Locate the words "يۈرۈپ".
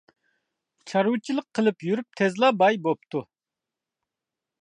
1.87-2.17